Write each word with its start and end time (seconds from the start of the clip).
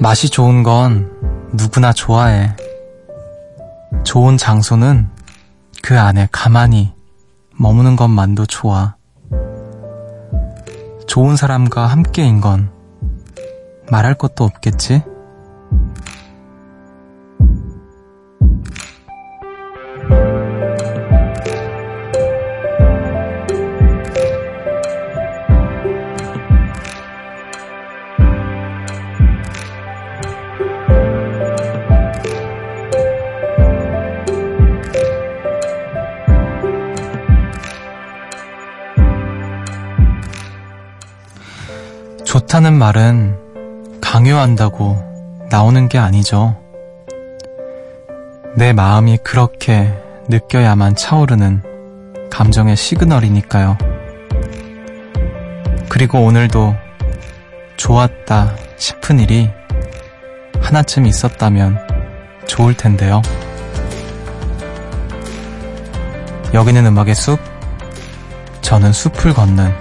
맛이 0.00 0.30
좋은 0.30 0.62
건 0.62 1.12
누구나 1.52 1.92
좋아해. 1.92 2.56
좋은 4.02 4.38
장소는 4.38 5.10
그 5.82 6.00
안에 6.00 6.26
가만히 6.32 6.94
머무는 7.58 7.96
것만도 7.96 8.46
좋아. 8.46 8.94
좋은 11.06 11.36
사람과 11.36 11.86
함께인 11.86 12.40
건 12.40 12.70
말할 13.90 14.14
것도 14.14 14.44
없겠지? 14.44 15.02
좋다는 42.50 42.74
말은 42.74 44.00
강요한다고 44.00 44.98
나오는 45.50 45.88
게 45.88 45.98
아니죠. 45.98 46.56
내 48.56 48.72
마음이 48.72 49.18
그렇게 49.18 49.94
느껴야만 50.28 50.96
차오르는 50.96 51.62
감정의 52.28 52.74
시그널이니까요. 52.74 53.78
그리고 55.88 56.24
오늘도 56.24 56.74
좋았다 57.76 58.56
싶은 58.78 59.20
일이 59.20 59.48
하나쯤 60.60 61.06
있었다면 61.06 61.78
좋을 62.48 62.76
텐데요. 62.76 63.22
여기는 66.52 66.84
음악의 66.84 67.14
숲, 67.14 67.38
저는 68.60 68.92
숲을 68.92 69.34
걷는 69.34 69.72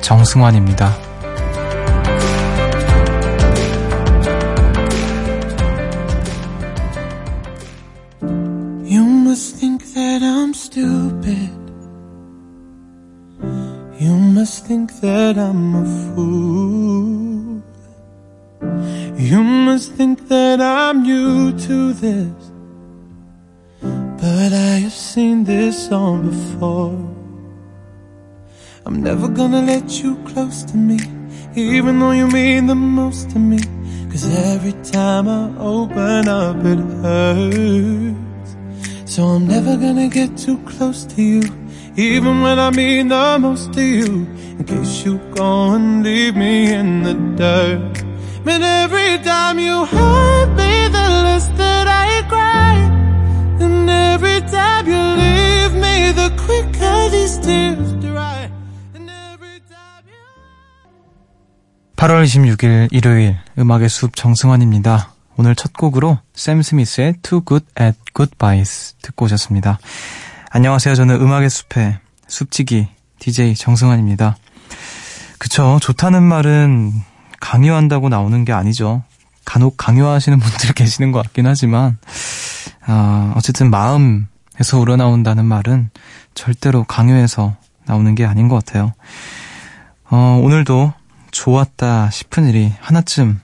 정승환입니다. 0.00 1.05
Stupid. 10.56 11.50
You 13.98 14.14
must 14.36 14.66
think 14.66 15.00
that 15.00 15.38
I'm 15.38 15.74
a 15.74 15.86
fool. 16.02 17.62
You 19.16 19.42
must 19.42 19.92
think 19.92 20.28
that 20.28 20.60
I'm 20.60 21.02
new 21.02 21.52
to 21.66 21.92
this. 21.92 22.42
But 24.20 24.50
I 24.52 24.74
have 24.84 24.92
seen 24.92 25.44
this 25.44 25.92
all 25.92 26.18
before. 26.18 26.98
I'm 28.84 29.02
never 29.02 29.28
gonna 29.28 29.62
let 29.62 30.02
you 30.02 30.16
close 30.30 30.62
to 30.70 30.76
me, 30.76 30.98
even 31.54 32.00
though 32.00 32.12
you 32.12 32.28
mean 32.28 32.66
the 32.66 32.74
most 32.74 33.30
to 33.30 33.38
me. 33.38 33.60
Cause 34.10 34.26
every 34.54 34.76
time 34.82 35.26
I 35.28 35.42
open 35.58 36.28
up, 36.28 36.58
it 36.72 36.80
hurts. 37.02 38.25
So 39.16 39.24
I'm 39.24 39.46
never 39.48 39.78
gonna 39.78 40.08
get 40.08 40.36
too 40.36 40.58
close 40.68 41.06
to 41.14 41.22
you, 41.22 41.40
even 41.96 42.42
when 42.42 42.58
I 42.58 42.68
mean 42.68 43.08
the 43.08 43.38
most 43.40 43.72
to 43.72 43.80
you. 43.80 44.28
In 44.58 44.64
case 44.64 45.06
you 45.06 45.16
go 45.34 45.72
and 45.72 46.04
leave 46.04 46.36
me 46.36 46.70
in 46.70 47.02
the 47.02 47.14
dirt. 47.34 48.04
And 48.44 48.62
every 48.62 49.16
time 49.24 49.58
you 49.58 49.86
hurt 49.86 50.50
me, 50.60 50.88
the 50.92 51.08
less 51.24 51.48
that 51.56 51.88
I 51.88 52.28
cry. 52.28 52.76
And 53.64 53.88
every 53.88 54.42
time 54.52 54.84
you 54.86 55.00
leave 55.00 55.72
me, 55.80 56.12
the 56.12 56.28
quicker 56.36 57.08
these 57.08 57.38
tears 57.38 57.94
dry. 58.04 58.50
And 58.94 59.08
every 59.08 59.60
time 59.64 60.04
you... 60.12 60.28
8월 61.96 62.24
26일 62.26 62.88
일요일 62.92 63.38
음악의 63.58 63.88
숲 63.88 64.14
정승환입니다. 64.14 65.15
오늘 65.38 65.54
첫 65.54 65.74
곡으로 65.74 66.18
샘 66.34 66.62
스미스의 66.62 67.16
Too 67.22 67.42
Good 67.46 67.66
at 67.78 67.98
Goodbyes 68.14 68.94
듣고 69.02 69.26
오셨습니다. 69.26 69.78
안녕하세요. 70.50 70.94
저는 70.94 71.20
음악의 71.20 71.50
숲의 71.50 71.98
숲지기 72.26 72.88
DJ 73.18 73.54
정승환입니다. 73.54 74.36
그쵸. 75.38 75.78
좋다는 75.82 76.22
말은 76.22 76.92
강요한다고 77.38 78.08
나오는 78.08 78.46
게 78.46 78.54
아니죠. 78.54 79.02
간혹 79.44 79.76
강요하시는 79.76 80.38
분들 80.38 80.72
계시는 80.74 81.12
것 81.12 81.22
같긴 81.22 81.46
하지만, 81.46 81.98
아, 82.86 83.34
어쨌든 83.36 83.70
마음에서 83.70 84.78
우러나온다는 84.78 85.44
말은 85.44 85.90
절대로 86.34 86.84
강요해서 86.84 87.56
나오는 87.84 88.14
게 88.14 88.24
아닌 88.24 88.48
것 88.48 88.64
같아요. 88.64 88.94
어, 90.08 90.40
오늘도 90.42 90.94
좋았다 91.30 92.08
싶은 92.10 92.48
일이 92.48 92.72
하나쯤 92.80 93.40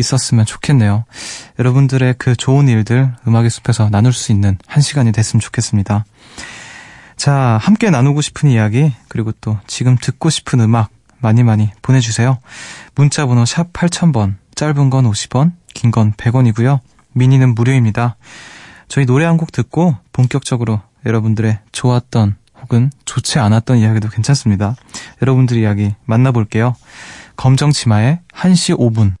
있었으면 0.00 0.44
좋겠네요. 0.44 1.04
여러분들의 1.58 2.14
그 2.18 2.34
좋은 2.34 2.68
일들 2.68 3.14
음악의 3.26 3.50
숲에서 3.50 3.88
나눌 3.90 4.12
수 4.12 4.32
있는 4.32 4.58
한 4.66 4.82
시간이 4.82 5.12
됐으면 5.12 5.40
좋겠습니다. 5.40 6.04
자, 7.16 7.58
함께 7.60 7.90
나누고 7.90 8.20
싶은 8.22 8.50
이야기, 8.50 8.92
그리고 9.08 9.32
또 9.40 9.58
지금 9.66 9.96
듣고 10.00 10.30
싶은 10.30 10.60
음악 10.60 10.90
많이 11.18 11.42
많이 11.42 11.70
보내주세요. 11.82 12.38
문자번호 12.94 13.44
샵 13.44 13.72
8000번, 13.72 14.36
짧은 14.54 14.90
건 14.90 15.04
50원, 15.10 15.52
긴 15.74 15.90
건 15.90 16.12
100원이고요. 16.14 16.80
미니는 17.12 17.54
무료입니다. 17.54 18.16
저희 18.88 19.04
노래 19.06 19.24
한 19.26 19.36
곡 19.36 19.52
듣고 19.52 19.96
본격적으로 20.12 20.80
여러분들의 21.06 21.58
좋았던 21.72 22.36
혹은 22.62 22.90
좋지 23.04 23.38
않았던 23.38 23.78
이야기도 23.78 24.08
괜찮습니다. 24.08 24.74
여러분들 25.22 25.56
이야기 25.58 25.94
만나볼게요. 26.04 26.74
검정치마의 27.36 28.20
1시 28.34 28.78
5분 28.78 29.14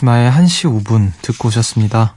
검정치마의 0.00 0.30
1시 0.30 0.84
5분 0.84 1.12
듣고 1.22 1.48
오셨습니다. 1.48 2.14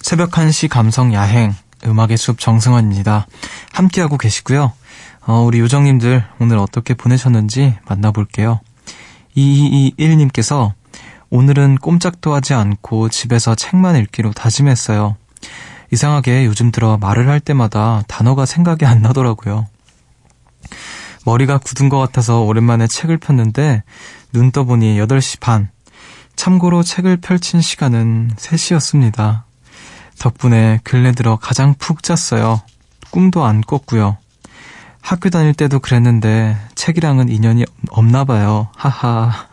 새벽 0.00 0.30
1시 0.30 0.68
감성 0.68 1.12
야행 1.12 1.54
음악의 1.84 2.16
숲 2.16 2.38
정승환입니다. 2.38 3.26
함께하고 3.72 4.16
계시고요. 4.16 4.72
어, 5.26 5.40
우리 5.40 5.60
요정님들 5.60 6.24
오늘 6.40 6.58
어떻게 6.58 6.94
보내셨는지 6.94 7.74
만나볼게요. 7.86 8.60
2221님께서 9.36 10.72
오늘은 11.30 11.76
꼼짝도 11.76 12.34
하지 12.34 12.54
않고 12.54 13.08
집에서 13.08 13.54
책만 13.54 13.96
읽기로 13.96 14.32
다짐했어요. 14.32 15.16
이상하게 15.92 16.46
요즘 16.46 16.70
들어 16.70 16.96
말을 16.96 17.28
할 17.28 17.40
때마다 17.40 18.02
단어가 18.08 18.46
생각이 18.46 18.86
안 18.86 19.02
나더라고요. 19.02 19.66
머리가 21.24 21.58
굳은 21.58 21.88
것 21.88 21.98
같아서 21.98 22.42
오랜만에 22.42 22.86
책을 22.86 23.18
폈는데 23.18 23.82
눈 24.32 24.52
떠보니 24.52 24.98
8시 24.98 25.40
반. 25.40 25.70
참고로 26.36 26.82
책을 26.82 27.16
펼친 27.16 27.60
시간은 27.60 28.32
3시였습니다. 28.36 29.42
덕분에 30.18 30.80
근래 30.84 31.12
들어 31.12 31.36
가장 31.36 31.74
푹 31.74 32.02
잤어요. 32.02 32.60
꿈도 33.10 33.44
안 33.44 33.60
꿨고요. 33.62 34.18
학교 35.00 35.30
다닐 35.30 35.54
때도 35.54 35.80
그랬는데 35.80 36.56
책이랑은 36.74 37.28
인연이 37.28 37.64
없나 37.90 38.24
봐요. 38.24 38.68
하하. 38.76 39.46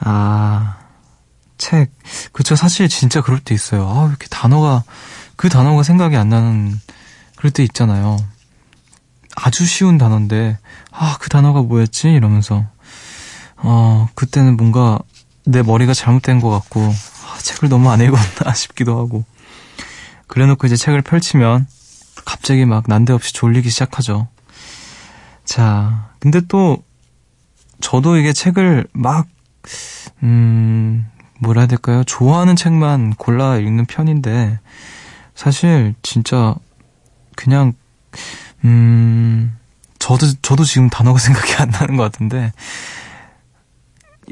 아, 0.00 0.76
책. 1.58 1.92
그쵸. 2.32 2.56
사실 2.56 2.88
진짜 2.88 3.20
그럴 3.20 3.40
때 3.40 3.54
있어요. 3.54 3.88
아, 3.88 4.08
이렇게 4.08 4.26
단어가, 4.28 4.82
그 5.36 5.48
단어가 5.48 5.82
생각이 5.82 6.16
안 6.16 6.28
나는 6.28 6.80
그럴 7.36 7.52
때 7.52 7.62
있잖아요. 7.62 8.16
아주 9.36 9.64
쉬운 9.64 9.98
단어인데, 9.98 10.58
아, 10.90 11.16
그 11.20 11.28
단어가 11.28 11.62
뭐였지? 11.62 12.10
이러면서. 12.10 12.64
어, 13.56 14.08
그때는 14.14 14.56
뭔가 14.56 14.98
내 15.44 15.62
머리가 15.62 15.94
잘못된 15.94 16.40
것 16.40 16.50
같고 16.50 16.80
아, 16.82 17.38
책을 17.38 17.68
너무 17.68 17.90
안 17.90 18.00
읽었나 18.00 18.52
싶기도 18.54 18.98
하고 18.98 19.24
그래놓고 20.26 20.66
이제 20.66 20.76
책을 20.76 21.02
펼치면 21.02 21.66
갑자기 22.24 22.64
막 22.64 22.84
난데없이 22.86 23.32
졸리기 23.32 23.70
시작하죠. 23.70 24.28
자, 25.44 26.10
근데 26.20 26.40
또 26.48 26.82
저도 27.80 28.16
이게 28.16 28.32
책을 28.32 28.86
막, 28.92 29.26
음, 30.22 31.06
뭐라 31.40 31.62
해야 31.62 31.66
될까요? 31.66 32.04
좋아하는 32.04 32.56
책만 32.56 33.14
골라 33.14 33.58
읽는 33.58 33.86
편인데, 33.86 34.58
사실 35.34 35.94
진짜 36.02 36.54
그냥, 37.36 37.74
음, 38.64 39.56
저도, 39.98 40.26
저도 40.40 40.64
지금 40.64 40.88
단어가 40.88 41.18
생각이 41.20 41.54
안 41.54 41.70
나는 41.70 41.96
것 41.96 42.04
같은데, 42.04 42.52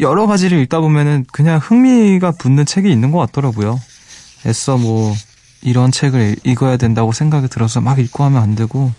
여러 0.01 0.27
가지를 0.27 0.59
읽다 0.61 0.81
보면은 0.81 1.25
그냥 1.33 1.59
흥미가 1.63 2.33
붙는 2.33 2.65
책이 2.65 2.91
있는 2.91 3.11
것 3.11 3.19
같더라고요. 3.19 3.79
애써 4.47 4.77
뭐, 4.77 5.15
이런 5.63 5.93
책을 5.93 6.37
읽어야 6.45 6.77
된다고 6.77 7.13
생각이 7.13 7.49
들어서 7.49 7.81
막 7.81 7.99
읽고 7.99 8.25
하면 8.25 8.43
안 8.43 8.55
되고, 8.55 8.91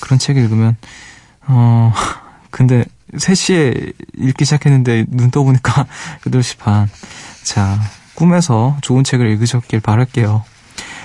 그런 0.00 0.18
책 0.18 0.36
읽으면, 0.36 0.76
어, 1.46 1.92
근데 2.50 2.84
3시에 3.12 3.92
읽기 4.16 4.44
시작했는데 4.44 5.06
눈 5.08 5.30
떠보니까 5.30 5.86
8시 6.26 6.58
반. 6.58 6.88
자, 7.42 7.78
꿈에서 8.14 8.76
좋은 8.80 9.04
책을 9.04 9.30
읽으셨길 9.32 9.80
바랄게요. 9.80 10.44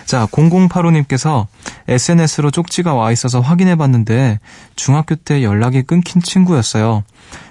자, 0.05 0.25
0085님께서 0.27 1.45
SNS로 1.87 2.49
쪽지가 2.49 2.95
와 2.95 3.11
있어서 3.11 3.41
확인해 3.41 3.75
봤는데 3.75 4.39
중학교 4.75 5.15
때 5.15 5.43
연락이 5.43 5.83
끊긴 5.83 6.21
친구였어요. 6.21 7.03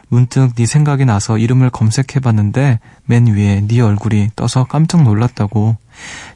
문득 0.08 0.54
네 0.54 0.66
생각이 0.66 1.04
나서 1.04 1.38
이름을 1.38 1.70
검색해 1.70 2.20
봤는데 2.22 2.80
맨 3.04 3.26
위에 3.26 3.62
네 3.66 3.80
얼굴이 3.80 4.30
떠서 4.36 4.64
깜짝 4.64 5.02
놀랐다고. 5.02 5.76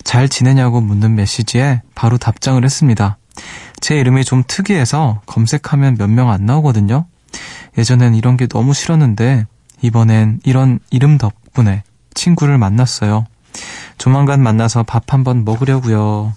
잘 0.04 0.28
지내냐고 0.28 0.80
묻는 0.80 1.14
메시지에 1.14 1.82
바로 1.94 2.18
답장을 2.18 2.62
했습니다. 2.62 3.16
제 3.80 3.98
이름이 3.98 4.24
좀 4.24 4.44
특이해서 4.46 5.22
검색하면 5.26 5.96
몇 5.98 6.10
명 6.10 6.28
안 6.30 6.44
나오거든요. 6.46 7.06
예전엔 7.78 8.14
이런 8.14 8.36
게 8.36 8.46
너무 8.46 8.74
싫었는데 8.74 9.46
이번엔 9.80 10.40
이런 10.44 10.78
이름 10.90 11.16
덕분에 11.18 11.82
친구를 12.14 12.58
만났어요. 12.58 13.26
조만간 13.98 14.42
만나서 14.42 14.82
밥 14.82 15.12
한번 15.12 15.44
먹으려고요. 15.44 16.34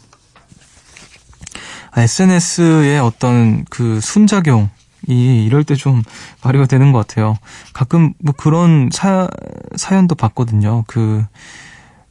SNS의 1.98 3.00
아, 3.00 3.06
어떤 3.06 3.64
그 3.70 4.00
순작용 4.02 4.70
이 5.08 5.46
이럴 5.46 5.64
때 5.64 5.76
좀 5.76 6.02
발휘가 6.42 6.66
되는 6.66 6.92
것 6.92 7.06
같아요. 7.08 7.38
가끔 7.74 8.14
뭐 8.20 8.34
그런 8.36 8.90
사, 8.92 9.28
사연도 9.76 10.16
봤거든요. 10.16 10.84
그, 10.88 11.24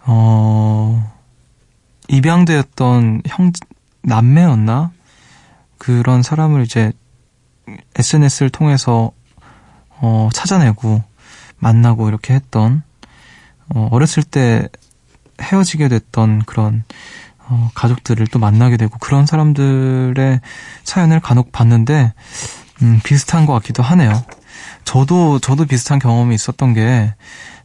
어, 0.06 1.12
입양되었던 2.08 3.22
형, 3.26 3.52
남매였나? 4.02 4.92
그런 5.78 6.22
사람을 6.22 6.62
이제 6.62 6.92
SNS를 7.96 8.50
통해서 8.50 9.10
어, 10.00 10.28
찾아내고 10.32 11.02
만나고 11.58 12.08
이렇게 12.08 12.34
했던 12.34 12.82
어, 13.74 13.88
어렸을 13.90 14.22
때 14.22 14.68
헤어지게 15.40 15.88
됐던 15.88 16.42
그런 16.44 16.84
어, 17.46 17.70
가족들을 17.74 18.26
또 18.28 18.38
만나게 18.38 18.76
되고 18.76 18.96
그런 18.98 19.26
사람들의 19.26 20.40
사연을 20.84 21.20
간혹 21.20 21.52
봤는데 21.52 22.12
음, 22.82 23.00
비슷한 23.04 23.46
것 23.46 23.52
같기도 23.54 23.82
하네요. 23.82 24.24
저도 24.84 25.38
저도 25.38 25.64
비슷한 25.66 25.98
경험이 25.98 26.34
있었던 26.34 26.74
게 26.74 27.14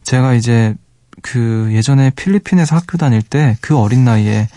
제가 0.02 0.34
이제 0.34 0.74
그 1.22 1.68
예전에 1.72 2.10
필리핀에서 2.10 2.76
학교 2.76 2.96
다닐 2.96 3.22
때 3.22 3.56
그 3.60 3.76
어린 3.78 4.04
나이에 4.04 4.48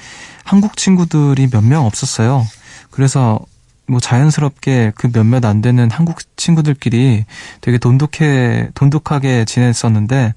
한국 0.46 0.78
친구들이 0.78 1.48
몇 1.52 1.64
명 1.64 1.86
없었어요. 1.86 2.46
그래서 2.92 3.40
뭐 3.88 4.00
자연스럽게 4.00 4.94
그 4.96 5.12
몇몇 5.12 5.44
안 5.46 5.62
되는 5.62 5.90
한국 5.92 6.20
친구들끼리 6.38 7.26
되게 7.60 7.78
돈독해, 7.78 8.70
돈독하게 8.76 9.44
지냈었는데, 9.46 10.34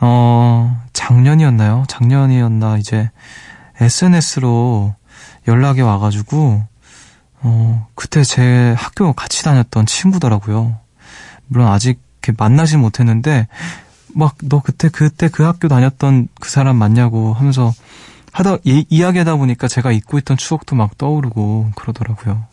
어, 0.00 0.82
작년이었나요? 0.94 1.84
작년이었나, 1.88 2.78
이제, 2.78 3.10
SNS로 3.80 4.94
연락이 5.48 5.82
와가지고, 5.82 6.64
어, 7.42 7.86
그때 7.94 8.22
제 8.24 8.74
학교 8.76 9.12
같이 9.12 9.44
다녔던 9.44 9.86
친구더라고요. 9.86 10.78
물론 11.46 11.68
아직 11.68 12.00
만나지 12.36 12.76
못했는데, 12.76 13.46
막, 14.14 14.36
너 14.42 14.60
그때, 14.60 14.88
그때 14.88 15.28
그 15.28 15.44
학교 15.44 15.68
다녔던 15.68 16.28
그 16.40 16.50
사람 16.50 16.76
맞냐고 16.76 17.34
하면서, 17.34 17.72
하다 18.32 18.58
이, 18.64 18.84
이야기하다 18.90 19.36
보니까 19.36 19.66
제가 19.68 19.92
잊고 19.92 20.18
있던 20.18 20.36
추억도 20.36 20.76
막 20.76 20.98
떠오르고 20.98 21.70
그러더라고요. 21.74 22.44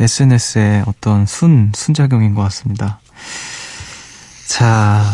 SNS의 0.00 0.84
어떤 0.86 1.24
순 1.26 1.70
순작용인 1.74 2.34
것 2.34 2.42
같습니다. 2.42 2.98
자, 4.48 5.04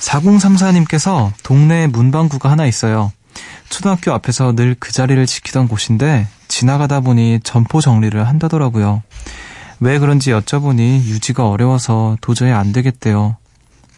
4034님께서 0.00 1.32
동네에 1.44 1.86
문방구가 1.86 2.50
하나 2.50 2.66
있어요. 2.66 3.10
초등학교 3.70 4.12
앞에서 4.12 4.52
늘 4.54 4.76
그 4.78 4.92
자리를 4.92 5.24
지키던 5.24 5.68
곳인데 5.68 6.26
지나가다 6.58 6.98
보니 6.98 7.38
점포 7.44 7.80
정리를 7.80 8.26
한다더라고요. 8.26 9.04
왜 9.78 10.00
그런지 10.00 10.32
여쭤보니 10.32 11.04
유지가 11.04 11.48
어려워서 11.48 12.16
도저히 12.20 12.50
안 12.50 12.72
되겠대요. 12.72 13.36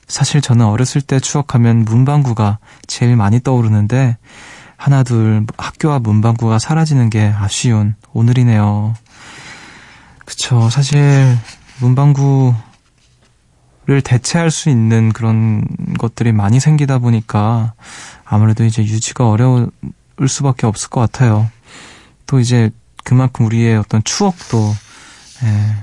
사실 0.07 0.43
저는 0.43 0.67
어렸을 0.67 1.01
때 1.01 1.21
추억하면 1.21 1.87
문방구가 1.87 2.59
제일 2.87 3.17
많이 3.17 3.41
떠오르는데 3.41 4.19
하나 4.77 5.03
둘 5.03 5.47
학교와 5.57 6.01
문방구가 6.01 6.59
사라지는 6.59 7.09
게 7.09 7.33
아쉬운 7.35 7.95
오늘이네요. 8.12 8.95
그쵸. 10.27 10.69
사실 10.69 11.39
문방구를 11.79 12.53
대체할 14.05 14.50
수 14.50 14.69
있는 14.69 15.14
그런 15.14 15.64
것들이 15.99 16.33
많이 16.33 16.61
생기다 16.61 16.99
보니까 16.99 17.73
아무래도 18.26 18.67
이제 18.67 18.83
유지가 18.83 19.31
어려울 19.31 19.71
수밖에 20.29 20.67
없을 20.67 20.90
것 20.90 21.00
같아요. 21.00 21.49
또 22.31 22.39
이제 22.39 22.71
그만큼 23.03 23.45
우리의 23.47 23.77
어떤 23.77 24.05
추억도 24.05 24.73
예, 25.43 25.75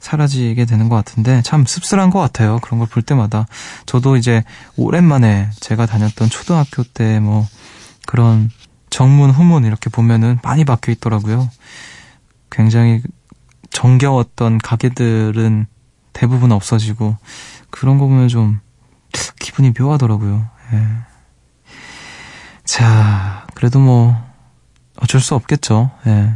사라지게 0.00 0.66
되는 0.66 0.90
것 0.90 0.96
같은데 0.96 1.40
참 1.40 1.64
씁쓸한 1.64 2.10
것 2.10 2.18
같아요. 2.18 2.58
그런 2.60 2.78
걸 2.78 2.88
볼 2.88 3.02
때마다 3.02 3.46
저도 3.86 4.16
이제 4.16 4.44
오랜만에 4.76 5.48
제가 5.60 5.86
다녔던 5.86 6.28
초등학교 6.28 6.82
때 6.82 7.20
뭐 7.20 7.46
그런 8.06 8.50
정문, 8.90 9.30
후문 9.30 9.64
이렇게 9.64 9.88
보면은 9.88 10.38
많이 10.42 10.66
박혀 10.66 10.92
있더라고요. 10.92 11.48
굉장히 12.50 13.00
정겨웠던 13.70 14.58
가게들은 14.58 15.66
대부분 16.12 16.52
없어지고 16.52 17.16
그런 17.70 17.96
거 17.96 18.06
보면 18.06 18.28
좀 18.28 18.60
기분이 19.40 19.72
묘하더라고요. 19.78 20.46
예. 20.74 20.86
자, 22.64 23.46
그래도 23.54 23.78
뭐 23.78 24.31
어쩔 25.02 25.20
수 25.20 25.34
없겠죠. 25.34 25.90
예. 26.06 26.30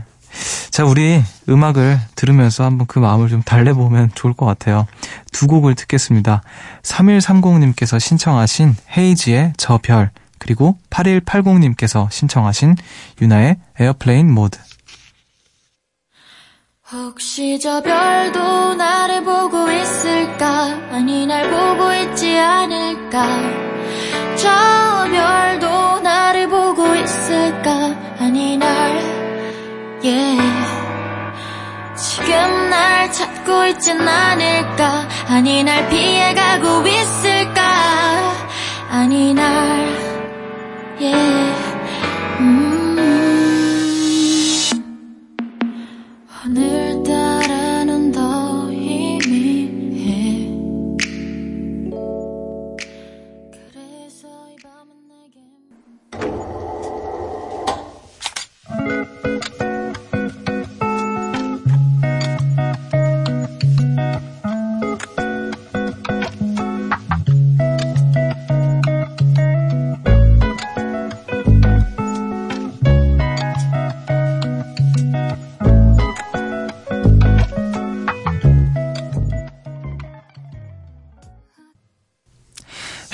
자, 0.70 0.84
우리 0.84 1.22
음악을 1.48 1.98
들으면서 2.14 2.64
한번 2.64 2.86
그 2.86 2.98
마음을 2.98 3.28
좀 3.28 3.42
달래보면 3.42 4.10
좋을 4.14 4.34
것 4.34 4.44
같아요. 4.44 4.86
두 5.32 5.46
곡을 5.46 5.74
듣겠습니다. 5.74 6.42
3130님께서 6.82 7.98
신청하신 7.98 8.76
헤이즈의 8.96 9.54
저 9.56 9.78
별, 9.82 10.10
그리고 10.38 10.76
8180님께서 10.90 12.10
신청하신 12.10 12.76
윤하의 13.22 13.56
airplane 13.78 14.30
mode. 14.30 14.58
혹시 16.92 17.58
저 17.58 17.80
별도 17.82 18.74
나를 18.74 19.24
보고 19.24 19.70
있을까? 19.70 20.66
아니, 20.92 21.26
날 21.26 21.50
보고 21.50 21.92
있지 21.94 22.38
않을까? 22.38 23.26
저 24.36 25.08
별도 25.10 25.65
지금 31.96 32.70
날 32.70 33.10
찾고 33.10 33.66
있진 33.66 34.00
않을까? 34.06 35.08
아니, 35.28 35.64
날 35.64 35.88
피해가고 35.88 36.86
있을까? 36.86 37.65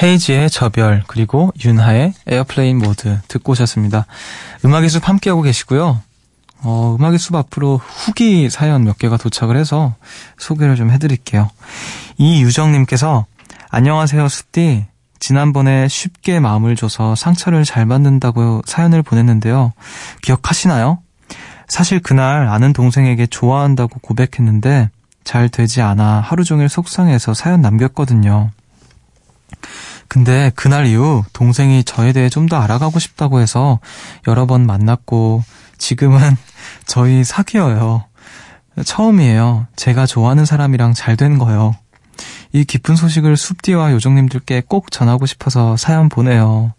헤이즈의 0.02 0.50
저별, 0.50 1.04
그리고 1.06 1.52
윤하의 1.64 2.12
airplane 2.26 2.78
mode 2.78 3.20
듣고 3.28 3.52
오셨습니다. 3.52 4.06
음악의 4.64 4.88
숲 4.88 5.08
함께하고 5.08 5.42
계시고요. 5.42 6.00
어, 6.64 6.96
음악의 6.98 7.18
숲 7.20 7.36
앞으로 7.36 7.76
후기 7.76 8.50
사연 8.50 8.82
몇 8.82 8.98
개가 8.98 9.16
도착을 9.16 9.56
해서 9.56 9.94
소개를 10.38 10.74
좀 10.74 10.90
해드릴게요. 10.90 11.50
이유정님께서 12.18 13.26
안녕하세요, 13.70 14.28
숲디. 14.28 14.86
지난번에 15.20 15.86
쉽게 15.86 16.40
마음을 16.40 16.74
줘서 16.74 17.14
상처를 17.14 17.62
잘 17.62 17.86
받는다고 17.86 18.62
사연을 18.66 19.02
보냈는데요. 19.02 19.72
기억하시나요? 20.22 20.98
사실 21.68 22.00
그날 22.00 22.48
아는 22.48 22.72
동생에게 22.72 23.28
좋아한다고 23.28 24.00
고백했는데 24.00 24.90
잘 25.22 25.48
되지 25.48 25.80
않아 25.80 26.20
하루 26.20 26.42
종일 26.42 26.68
속상해서 26.68 27.34
사연 27.34 27.60
남겼거든요. 27.60 28.50
근데 30.12 30.52
그날 30.54 30.84
이후 30.86 31.24
동생이 31.32 31.84
저에 31.84 32.12
대해 32.12 32.28
좀 32.28 32.42
더 32.48 32.60
알아가고 32.60 32.98
싶다고 32.98 33.40
해서 33.40 33.78
여러 34.26 34.44
번 34.44 34.66
만났고 34.66 35.42
지금은 35.78 36.36
저희 36.86 37.24
사귀어요. 37.24 38.04
처음이에요. 38.84 39.68
제가 39.74 40.04
좋아하는 40.04 40.44
사람이랑 40.44 40.92
잘 40.92 41.16
된 41.16 41.38
거요. 41.38 41.74
이 42.52 42.64
기쁜 42.64 42.94
소식을 42.94 43.38
숲디와 43.38 43.92
요정님들께 43.92 44.64
꼭 44.68 44.90
전하고 44.90 45.24
싶어서 45.24 45.78
사연 45.78 46.10
보내요. 46.10 46.74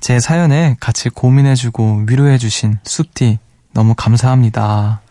제 0.00 0.18
사연에 0.18 0.76
같이 0.80 1.08
고민해주고 1.08 2.06
위로해주신 2.08 2.78
숲디 2.82 3.38
너무 3.74 3.94
감사합니다. 3.94 5.02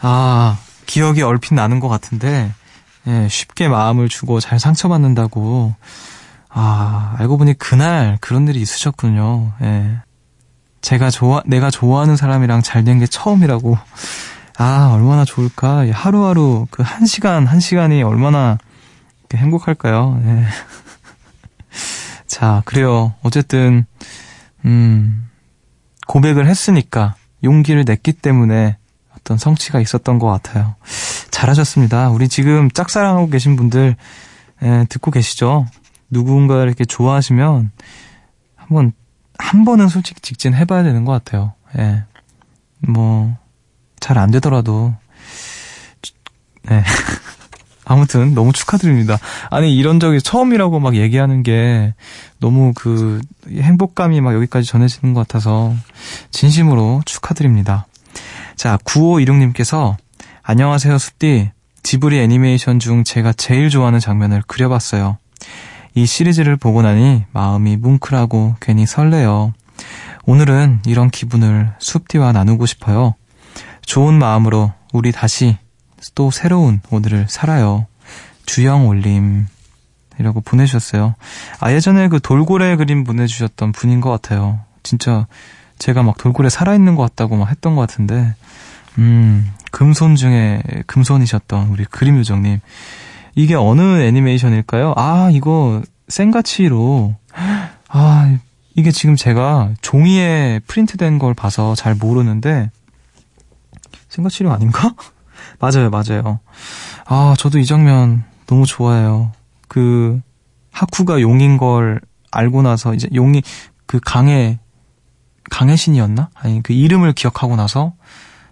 아, 0.00 0.58
기억이 0.86 1.20
얼핏 1.20 1.52
나는 1.52 1.80
것 1.80 1.88
같은데, 1.88 2.50
예, 3.08 3.28
쉽게 3.28 3.68
마음을 3.68 4.08
주고 4.08 4.40
잘 4.40 4.58
상처받는다고. 4.58 5.74
아, 6.54 7.14
알고 7.18 7.38
보니 7.38 7.54
그날 7.54 8.18
그런 8.20 8.46
일이 8.48 8.60
있으셨군요. 8.60 9.52
예. 9.62 9.96
제가 10.82 11.10
좋아, 11.10 11.42
내가 11.46 11.70
좋아하는 11.70 12.16
사람이랑 12.16 12.62
잘 12.62 12.84
된 12.84 12.98
게 12.98 13.06
처음이라고. 13.06 13.78
아, 14.58 14.90
얼마나 14.92 15.24
좋을까. 15.24 15.86
하루하루 15.92 16.66
그 16.70 16.82
한 16.82 17.06
시간, 17.06 17.46
한 17.46 17.58
시간이 17.60 18.02
얼마나 18.02 18.58
행복할까요? 19.32 20.20
예. 20.26 20.44
자, 22.26 22.60
그래요. 22.66 23.14
어쨌든, 23.22 23.86
음, 24.66 25.30
고백을 26.06 26.46
했으니까, 26.46 27.14
용기를 27.42 27.84
냈기 27.86 28.12
때문에 28.12 28.76
어떤 29.16 29.38
성취가 29.38 29.80
있었던 29.80 30.18
것 30.18 30.26
같아요. 30.26 30.74
잘하셨습니다. 31.30 32.10
우리 32.10 32.28
지금 32.28 32.70
짝사랑하고 32.70 33.30
계신 33.30 33.56
분들, 33.56 33.96
예, 34.64 34.86
듣고 34.90 35.10
계시죠? 35.10 35.66
누군가를 36.12 36.68
이렇게 36.68 36.84
좋아하시면, 36.84 37.72
한번, 38.54 38.92
한 39.38 39.64
번은 39.64 39.88
솔직히 39.88 40.20
직진 40.20 40.54
해봐야 40.54 40.84
되는 40.84 41.04
것 41.04 41.12
같아요. 41.12 41.54
예. 41.78 42.04
뭐, 42.86 43.36
잘 43.98 44.16
안 44.18 44.30
되더라도, 44.30 44.94
네. 46.68 46.84
아무튼 47.84 48.34
너무 48.34 48.52
축하드립니다. 48.52 49.18
아니 49.50 49.76
이런 49.76 49.98
적이 49.98 50.20
처음이라고 50.20 50.78
막 50.80 50.94
얘기하는 50.94 51.42
게 51.42 51.94
너무 52.38 52.72
그 52.74 53.20
행복감이 53.48 54.20
막 54.20 54.34
여기까지 54.34 54.68
전해지는 54.68 55.14
것 55.14 55.26
같아서 55.26 55.74
진심으로 56.30 57.02
축하드립니다. 57.04 57.86
자 58.56 58.78
9516님께서 58.84 59.96
안녕하세요 60.42 60.96
숲디 60.96 61.50
지브리 61.82 62.20
애니메이션 62.20 62.78
중 62.78 63.02
제가 63.02 63.32
제일 63.32 63.68
좋아하는 63.68 63.98
장면을 63.98 64.42
그려봤어요. 64.46 65.18
이 65.94 66.06
시리즈를 66.06 66.56
보고 66.56 66.82
나니 66.82 67.24
마음이 67.32 67.76
뭉클하고 67.76 68.56
괜히 68.60 68.86
설레요. 68.86 69.52
오늘은 70.24 70.80
이런 70.86 71.10
기분을 71.10 71.72
숲디와 71.78 72.32
나누고 72.32 72.66
싶어요. 72.66 73.14
좋은 73.84 74.14
마음으로 74.14 74.72
우리 74.92 75.12
다시 75.12 75.58
또 76.14 76.30
새로운 76.30 76.80
오늘을 76.90 77.26
살아요. 77.28 77.86
주영 78.46 78.86
올림. 78.88 79.46
이라고 80.18 80.40
보내주셨어요. 80.40 81.14
아, 81.58 81.72
예전에 81.72 82.08
그 82.08 82.20
돌고래 82.20 82.76
그림 82.76 83.04
보내주셨던 83.04 83.72
분인 83.72 84.00
것 84.00 84.10
같아요. 84.10 84.60
진짜 84.82 85.26
제가 85.78 86.02
막 86.02 86.16
돌고래 86.18 86.48
살아있는 86.48 86.96
것 86.96 87.02
같다고 87.02 87.36
막 87.36 87.50
했던 87.50 87.74
것 87.74 87.80
같은데, 87.80 88.34
음, 88.98 89.50
금손 89.70 90.16
중에 90.16 90.62
금손이셨던 90.86 91.68
우리 91.68 91.84
그림 91.84 92.18
요정님. 92.18 92.60
이게 93.34 93.54
어느 93.54 94.02
애니메이션일까요? 94.02 94.94
아, 94.96 95.30
이거 95.32 95.82
생가치로, 96.08 97.14
아, 97.88 98.38
이게 98.74 98.90
지금 98.90 99.16
제가 99.16 99.72
종이에 99.80 100.60
프린트된 100.66 101.18
걸 101.18 101.34
봐서 101.34 101.74
잘 101.74 101.94
모르는데, 101.94 102.70
생가치로 104.08 104.52
아닌가? 104.52 104.94
맞아요, 105.58 105.90
맞아요. 105.90 106.40
아, 107.06 107.34
저도 107.38 107.58
이 107.58 107.64
장면 107.64 108.24
너무 108.46 108.66
좋아해요. 108.66 109.32
그, 109.68 110.20
하쿠가 110.70 111.20
용인 111.20 111.56
걸 111.56 112.00
알고 112.30 112.62
나서 112.62 112.94
이제 112.94 113.08
용이 113.14 113.42
그 113.86 114.00
강의, 114.04 114.58
강의 115.50 115.76
신이었나? 115.76 116.30
아니, 116.34 116.62
그 116.62 116.72
이름을 116.72 117.12
기억하고 117.12 117.56
나서 117.56 117.94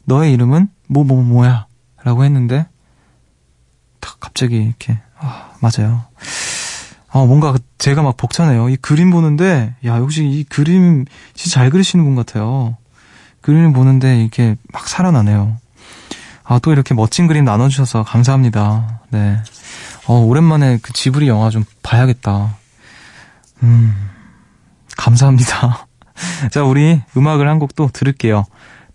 너의 0.05 0.33
이름은 0.33 0.69
뭐, 0.89 1.05
뭐, 1.05 1.23
뭐야? 1.23 1.67
라고 2.03 2.25
했는데, 2.25 2.67
탁, 4.01 4.19
갑자기 4.21 4.63
이렇게, 4.63 4.99
아, 5.19 5.51
맞아요. 5.61 6.03
아, 7.13 7.19
뭔가 7.25 7.55
제가 7.79 8.03
막 8.03 8.17
벅차네요. 8.17 8.69
이 8.69 8.77
그림 8.77 9.11
보는데, 9.11 9.75
야, 9.85 9.99
역시 9.99 10.25
이 10.25 10.45
그림 10.45 11.05
진짜 11.35 11.55
잘 11.61 11.71
그리시는 11.71 12.05
분 12.05 12.15
같아요. 12.15 12.77
그림을 13.41 13.73
보는데 13.73 14.21
이렇게 14.21 14.57
막 14.73 14.87
살아나네요. 14.87 15.57
아, 16.45 16.59
또 16.61 16.73
이렇게 16.73 16.95
멋진 16.95 17.27
그림 17.27 17.45
나눠주셔서 17.45 18.03
감사합니다. 18.05 19.01
네. 19.11 19.39
어, 20.07 20.15
오랜만에 20.21 20.79
그 20.83 20.93
지브리 20.93 21.27
영화 21.29 21.51
좀 21.51 21.65
봐야겠다. 21.83 22.55
음, 23.63 24.11
감사합니다. 24.97 25.87
자, 26.53 26.63
우리 26.65 27.01
음악을 27.17 27.49
한 27.49 27.59
곡 27.59 27.75
또 27.77 27.89
들을게요. 27.93 28.45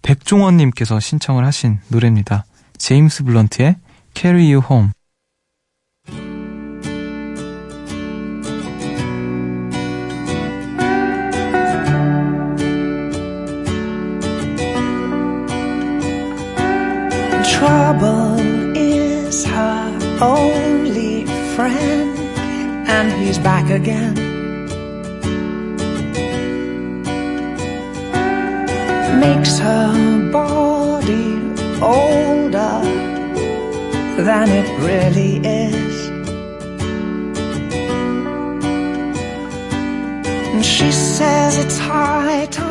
백종원님께서 0.02 1.00
신청을 1.00 1.46
하신 1.46 1.80
노래입니다. 1.88 2.46
제임스 2.78 3.24
블런트의 3.24 3.78
Carry 4.16 4.54
You 4.54 4.62
Home. 4.70 4.92
Only 20.22 21.26
friend, 21.56 22.18
and 22.88 23.12
he's 23.22 23.38
back 23.40 23.70
again. 23.70 24.16
Makes 29.20 29.60
her 29.60 30.32
body 30.32 31.28
older 31.82 32.82
than 34.24 34.50
it 34.50 34.68
really 34.80 35.38
is. 35.46 36.08
And 40.54 40.66
she 40.66 40.92
says 40.92 41.58
it's 41.58 41.78
high 41.78 42.46
time 42.52 42.65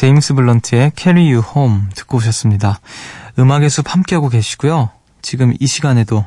제임스 0.00 0.32
블런트의 0.32 0.92
Carry 0.96 1.30
You 1.30 1.44
Home 1.54 1.82
듣고 1.94 2.16
오셨습니다. 2.16 2.80
음악의 3.38 3.68
숲 3.68 3.92
함께하고 3.92 4.30
계시고요. 4.30 4.88
지금 5.20 5.52
이 5.60 5.66
시간에도 5.66 6.24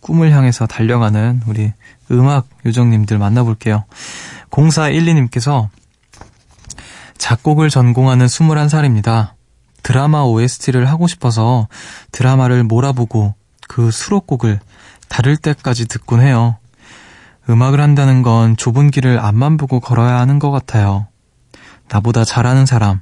꿈을 0.00 0.30
향해서 0.30 0.66
달려가는 0.66 1.40
우리 1.46 1.72
음악 2.10 2.46
요정님들 2.66 3.16
만나볼게요. 3.16 3.86
0412님께서 4.50 5.70
작곡을 7.16 7.70
전공하는 7.70 8.26
21살입니다. 8.26 9.30
드라마 9.82 10.20
OST를 10.24 10.84
하고 10.90 11.06
싶어서 11.06 11.66
드라마를 12.12 12.62
몰아보고 12.62 13.34
그 13.68 13.90
수록곡을 13.90 14.60
다를 15.08 15.38
때까지 15.38 15.88
듣곤 15.88 16.20
해요. 16.20 16.58
음악을 17.48 17.80
한다는 17.80 18.20
건 18.20 18.58
좁은 18.58 18.90
길을 18.90 19.18
앞만 19.18 19.56
보고 19.56 19.80
걸어야 19.80 20.18
하는 20.18 20.38
것 20.38 20.50
같아요. 20.50 21.06
나보다 21.88 22.24
잘하는 22.24 22.66
사람, 22.66 23.00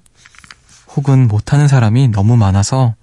혹은 0.96 1.28
못하는 1.28 1.68
사람이 1.68 2.08
너무 2.08 2.36
많아서 2.36 2.94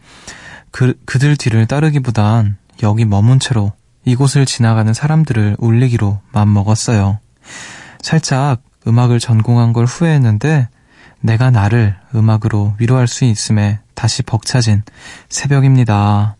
그, 0.72 1.00
그들 1.06 1.36
뒤를 1.36 1.66
따르기보단 1.66 2.58
여기 2.84 3.06
머문 3.06 3.40
채로 3.40 3.74
이곳을 4.06 4.46
지나가는 4.46 4.94
사람들을 4.94 5.58
울리기로 5.60 6.20
맘먹었어요. 6.32 7.20
살짝 8.02 8.62
음악을 8.88 9.20
전공한 9.20 9.74
걸 9.74 9.86
후회했는데 9.86 10.68
내가 11.22 11.52
나를 11.52 11.96
음악으로 12.16 12.76
위로할 12.80 13.08
수 13.08 13.26
있음에 13.26 13.80
다시 13.94 14.24
벅차진 14.24 14.84
새벽입니다. 15.28 16.38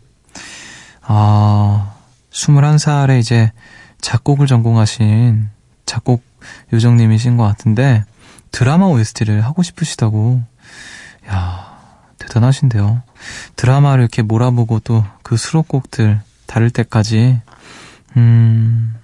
아, 1.02 1.94
21살에 2.30 3.18
이제 3.18 3.52
작곡을 4.00 4.46
전공하신 4.46 5.50
작곡 5.84 6.22
요정님이신 6.72 7.36
것 7.36 7.44
같은데 7.44 8.04
드라마 8.50 8.86
OST를 8.86 9.42
하고 9.42 9.62
싶으시다고. 9.62 10.42
야 11.30 11.78
대단하신데요. 12.18 13.02
드라마를 13.56 14.02
이렇게 14.02 14.22
몰아보고 14.22 14.80
또 14.80 15.04
그 15.30 15.36
수록곡들 15.36 16.20
다를 16.46 16.70
때까지, 16.70 17.40
음, 18.16 18.96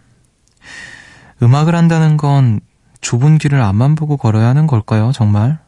음악을 1.40 1.76
한다는 1.76 2.16
건 2.16 2.58
좁은 3.00 3.38
길을 3.38 3.62
앞만 3.62 3.94
보고 3.94 4.16
걸어야 4.16 4.48
하는 4.48 4.66
걸까요, 4.66 5.12
정말? 5.12 5.60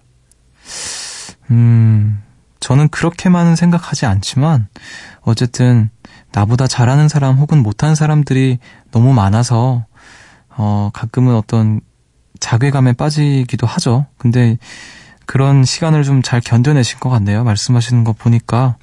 음, 1.53 2.21
저는 2.59 2.88
그렇게만은 2.88 3.55
생각하지 3.55 4.07
않지만, 4.07 4.67
어쨌든, 5.21 5.91
나보다 6.33 6.67
잘하는 6.67 7.07
사람 7.07 7.37
혹은 7.37 7.62
못하는 7.62 7.95
사람들이 7.95 8.59
너무 8.91 9.12
많아서, 9.12 9.87
어, 10.57 10.91
가끔은 10.93 11.37
어떤 11.37 11.81
자괴감에 12.41 12.95
빠지기도 12.95 13.65
하죠. 13.65 14.07
근데 14.17 14.59
그런 15.29 15.63
시간을 15.63 16.05
좀 16.05 16.23
잘 16.23 16.41
견뎌내신 16.41 17.01
것 17.01 17.11
같네요. 17.11 17.45
말씀하시는 17.45 18.03
거 18.03 18.15
보니까. 18.15 18.77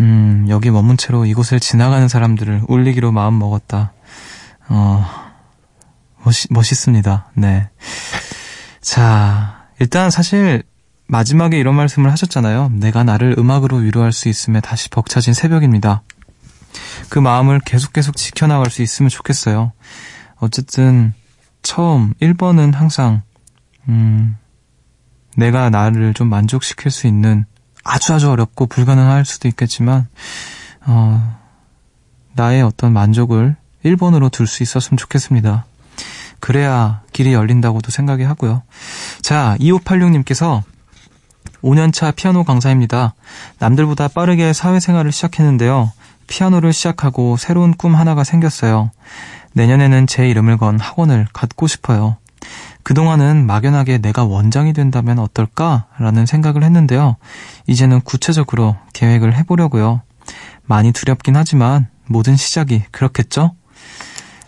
음, 0.00 0.46
여기 0.48 0.68
머문 0.68 0.96
채로 0.96 1.26
이곳을 1.26 1.60
지나가는 1.60 2.08
사람들을 2.08 2.62
울리기로 2.66 3.12
마음 3.12 3.38
먹었다. 3.38 3.92
어, 4.68 5.06
멋있, 6.24 6.52
멋있습니다. 6.52 7.30
네. 7.34 7.68
자, 8.80 9.68
일단 9.78 10.10
사실 10.10 10.64
마지막에 11.06 11.56
이런 11.56 11.76
말씀을 11.76 12.10
하셨잖아요. 12.10 12.72
내가 12.74 13.04
나를 13.04 13.36
음악으로 13.38 13.76
위로할 13.76 14.12
수 14.12 14.28
있음에 14.28 14.60
다시 14.60 14.88
벅차진 14.90 15.34
새벽입니다. 15.34 16.02
그 17.10 17.20
마음을 17.20 17.60
계속 17.64 17.92
계속 17.92 18.16
지켜나갈 18.16 18.70
수 18.70 18.82
있으면 18.82 19.08
좋겠어요. 19.08 19.72
어쨌든 20.36 21.14
처음 21.62 22.12
1번은 22.20 22.74
항상 22.74 23.22
음 23.88 24.36
내가 25.40 25.70
나를 25.70 26.12
좀 26.14 26.28
만족시킬 26.28 26.90
수 26.90 27.06
있는 27.06 27.46
아주 27.82 28.12
아주 28.12 28.30
어렵고 28.30 28.66
불가능할 28.66 29.24
수도 29.24 29.48
있겠지만 29.48 30.06
어 30.86 31.38
나의 32.34 32.62
어떤 32.62 32.92
만족을 32.92 33.56
1번으로 33.84 34.30
둘 34.30 34.46
수 34.46 34.62
있었으면 34.62 34.98
좋겠습니다. 34.98 35.64
그래야 36.40 37.00
길이 37.12 37.32
열린다고도 37.32 37.90
생각이 37.90 38.22
하고요. 38.22 38.62
자, 39.22 39.56
2586님께서 39.60 40.62
5년차 41.62 42.14
피아노 42.14 42.44
강사입니다. 42.44 43.14
남들보다 43.58 44.08
빠르게 44.08 44.52
사회생활을 44.52 45.10
시작했는데요. 45.10 45.92
피아노를 46.28 46.72
시작하고 46.72 47.36
새로운 47.38 47.74
꿈 47.74 47.94
하나가 47.94 48.24
생겼어요. 48.24 48.90
내년에는 49.54 50.06
제 50.06 50.28
이름을 50.28 50.58
건 50.58 50.78
학원을 50.78 51.26
갖고 51.32 51.66
싶어요. 51.66 52.16
그동안은 52.82 53.46
막연하게 53.46 53.98
내가 53.98 54.24
원장이 54.24 54.72
된다면 54.72 55.18
어떨까라는 55.18 56.26
생각을 56.26 56.62
했는데요. 56.62 57.16
이제는 57.66 58.00
구체적으로 58.00 58.76
계획을 58.92 59.36
해보려고요. 59.36 60.02
많이 60.64 60.92
두렵긴 60.92 61.36
하지만 61.36 61.88
모든 62.06 62.36
시작이 62.36 62.82
그렇겠죠? 62.90 63.54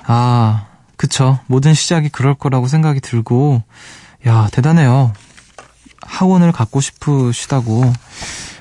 아, 0.06 0.66
그쵸. 0.96 1.38
모든 1.46 1.74
시작이 1.74 2.08
그럴 2.08 2.34
거라고 2.34 2.68
생각이 2.68 3.00
들고, 3.00 3.62
야, 4.26 4.48
대단해요. 4.52 5.12
학원을 6.02 6.52
갖고 6.52 6.80
싶으시다고. 6.80 7.92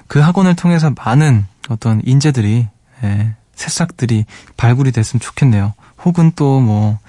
그 0.08 0.20
학원을 0.20 0.56
통해서 0.56 0.92
많은 1.04 1.46
어떤 1.70 2.02
인재들이, 2.04 2.68
예, 3.04 3.36
새싹들이 3.56 4.26
발굴이 4.58 4.92
됐으면 4.92 5.22
좋겠네요. 5.22 5.74
혹은 6.04 6.32
또 6.36 6.60
뭐, 6.60 7.00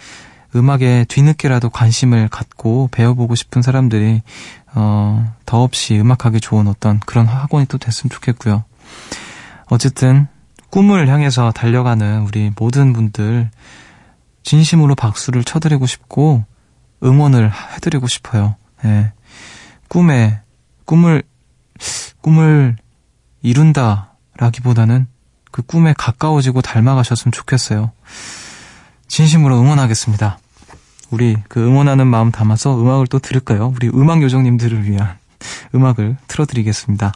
음악에 0.55 1.07
뒤늦게라도 1.09 1.71
관심을 1.71 2.29
갖고 2.29 2.89
배워보고 2.93 3.35
싶은 3.35 3.63
사람들이, 3.63 4.23
어, 4.75 5.35
더없이 5.47 5.99
음악하기 5.99 6.41
좋은 6.41 6.67
어떤 6.69 7.01
그런 7.01 7.27
학원이 7.27 7.67
또 7.67 7.79
됐으면 7.79 8.11
좋겠고요. 8.11 8.65
어쨌든, 9.67 10.27
꿈을 10.71 11.09
향해서 11.09 11.53
달려가는 11.53 12.23
우리 12.23 12.53
모든 12.59 12.93
분들, 12.93 13.51
진심으로 14.43 14.95
박수를 14.95 15.45
쳐드리고 15.45 15.87
싶고, 15.87 16.45
응원을 17.03 17.51
해드리고 17.75 18.07
싶어요. 18.07 18.57
예. 18.85 19.13
꿈에, 19.89 20.41
꿈을, 20.85 21.23
꿈을 22.21 22.77
이룬다 23.43 24.15
라기보다는 24.39 25.07
그 25.51 25.63
꿈에 25.63 25.95
가까워지고 25.97 26.63
닮아가셨으면 26.63 27.33
좋겠어요. 27.33 27.93
진심으로 29.09 29.61
응원하겠습니다. 29.61 30.39
우리 31.13 31.37
그 31.49 31.65
응원하는 31.65 32.07
마음 32.07 32.33
담아서 32.33 32.81
음악을 32.81 33.07
또 33.07 33.19
들을까요? 33.19 33.73
우리 33.77 33.89
음악 33.89 34.23
요정님들을 34.23 34.89
위한 34.89 35.17
음악을 35.75 36.17
틀어드리겠습니다. 36.27 37.13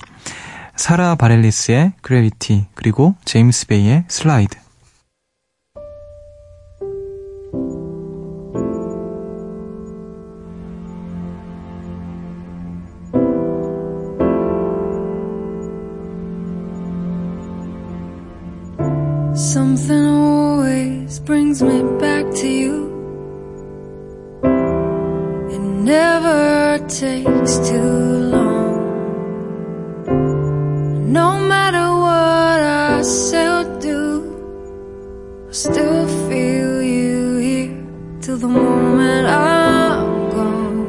사라 0.77 1.15
바렐리스의 1.15 1.95
그래비티 2.03 2.67
그리고 2.75 3.15
제임스 3.25 3.67
베이의 3.69 4.05
슬라이드 4.09 4.59
No 31.37 31.43
matter 31.49 31.89
what 32.05 32.61
I 32.63 33.03
say 33.03 33.47
or 33.47 33.65
do, 33.79 34.03
I 35.51 35.53
still 35.53 36.07
feel 36.29 36.83
you 36.83 37.37
here 37.37 37.77
till 38.23 38.39
the 38.39 38.49
moment 38.49 39.27
I'm 39.27 40.31
gone. 40.31 40.87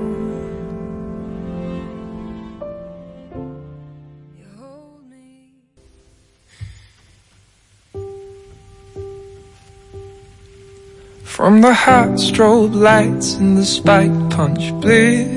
From 11.24 11.60
the 11.60 11.74
hot 11.74 12.12
strobe 12.28 12.74
lights 12.74 13.36
and 13.36 13.58
the 13.58 13.66
spike 13.66 14.18
punch 14.30 14.72
bliss 14.80 15.37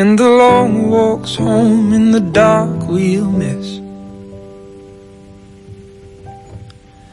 And 0.00 0.16
the 0.16 0.28
long 0.28 0.90
walks 0.90 1.34
home 1.34 1.92
in 1.92 2.12
the 2.12 2.20
dark 2.20 2.86
we'll 2.86 3.32
miss 3.32 3.78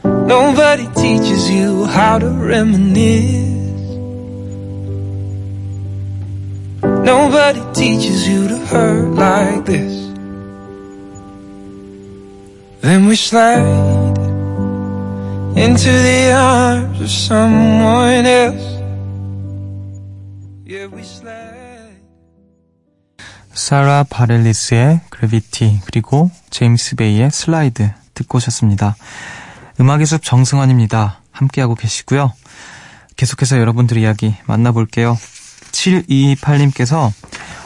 Nobody 0.04 0.86
teaches 0.94 1.50
you 1.50 1.84
how 1.86 2.20
to 2.20 2.30
reminisce 2.30 3.90
Nobody 7.12 7.62
teaches 7.74 8.28
you 8.28 8.46
to 8.46 8.58
hurt 8.70 9.08
like 9.14 9.64
this 9.66 9.94
Then 12.82 13.06
we 13.08 13.16
slide 13.16 14.16
into 15.56 15.90
the 15.90 16.32
arms 16.32 17.00
of 17.00 17.10
someone 17.10 18.26
else. 18.26 18.68
Yeah, 20.66 20.86
we 20.86 21.02
slide. 21.02 21.75
사라 23.56 24.04
바렐리스의 24.04 25.00
그래비티 25.08 25.80
그리고 25.86 26.30
제임스 26.50 26.96
베이의 26.96 27.30
슬라이드 27.30 27.90
듣고 28.12 28.36
오셨습니다. 28.36 28.96
음악의 29.80 30.04
숲 30.04 30.22
정승환입니다. 30.22 31.22
함께하고 31.32 31.74
계시고요. 31.74 32.34
계속해서 33.16 33.58
여러분들 33.58 33.96
이야기 33.96 34.34
만나볼게요. 34.44 35.16
7228님께서 35.72 37.10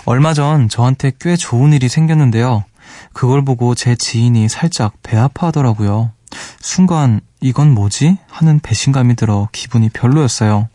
얼마 0.05 0.33
전 0.33 0.69
저한테 0.69 1.11
꽤 1.21 1.35
좋은 1.35 1.73
일이 1.73 1.89
생겼는데요. 1.89 2.65
그걸 3.13 3.45
보고 3.45 3.75
제 3.75 3.97
지인이 3.97 4.49
살짝 4.49 4.93
배 5.03 5.17
아파하더라고요. 5.17 6.13
순간 6.61 7.21
이건 7.41 7.75
뭐지? 7.75 8.17
하는 8.29 8.61
배신감이 8.61 9.17
들어 9.17 9.49
기분이 9.51 9.89
별로였어요. 9.89 10.69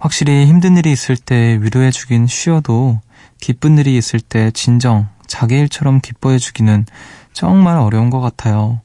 확실히 0.00 0.46
힘든 0.46 0.76
일이 0.76 0.90
있을 0.90 1.16
때 1.16 1.56
위로해주긴 1.62 2.26
쉬어도 2.26 3.00
기쁜 3.44 3.76
일이 3.76 3.94
있을 3.98 4.20
때 4.20 4.50
진정 4.52 5.06
자기 5.26 5.56
일처럼 5.56 6.00
기뻐해 6.00 6.38
주기는 6.38 6.86
정말 7.34 7.76
어려운 7.76 8.08
것 8.08 8.20
같아요. 8.20 8.80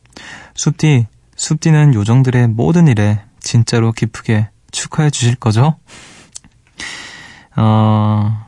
숲디, 0.54 1.08
숲디는 1.38 1.94
요정들의 1.94 2.50
모든 2.50 2.90
일에 2.90 3.22
진짜로 3.40 3.94
기쁘게 3.94 4.50
축하해 4.72 5.12
주실 5.12 5.36
거죠? 5.36 5.78
어, 7.56 8.48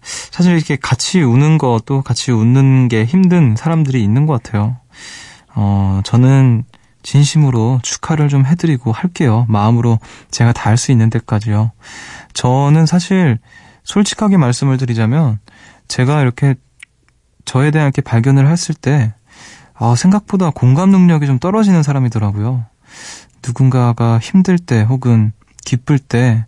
사실 0.00 0.54
이렇게 0.54 0.76
같이 0.76 1.22
우는 1.22 1.58
것도 1.58 2.02
같이 2.02 2.30
웃는 2.30 2.86
게 2.86 3.04
힘든 3.04 3.56
사람들이 3.56 4.00
있는 4.00 4.26
것 4.26 4.40
같아요. 4.40 4.76
어, 5.56 6.02
저는 6.04 6.62
진심으로 7.02 7.80
축하를 7.82 8.28
좀 8.28 8.46
해드리고 8.46 8.92
할게요. 8.92 9.44
마음으로 9.48 9.98
제가 10.30 10.52
다 10.52 10.70
할 10.70 10.76
수 10.76 10.92
있는 10.92 11.10
데까지요. 11.10 11.72
저는 12.32 12.86
사실 12.86 13.40
솔직하게 13.88 14.36
말씀을 14.36 14.76
드리자면 14.76 15.38
제가 15.88 16.20
이렇게 16.20 16.54
저에 17.46 17.70
대한 17.70 17.86
이렇게 17.86 18.02
발견을 18.02 18.46
했을 18.46 18.74
때 18.74 19.14
아, 19.74 19.94
생각보다 19.94 20.50
공감 20.50 20.90
능력이 20.90 21.26
좀 21.26 21.38
떨어지는 21.38 21.82
사람이더라고요. 21.82 22.66
누군가가 23.46 24.18
힘들 24.18 24.58
때 24.58 24.82
혹은 24.82 25.32
기쁠 25.64 25.98
때, 25.98 26.44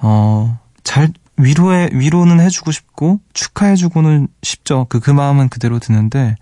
어, 0.00 0.58
잘, 0.82 1.12
위로해, 1.36 1.90
위로는 1.92 2.40
해주고 2.40 2.70
싶고, 2.70 3.20
축하해주고는 3.34 4.28
싶죠. 4.42 4.86
그, 4.88 5.00
그 5.00 5.10
마음은 5.10 5.48
그대로 5.48 5.78
드는데, 5.78 6.36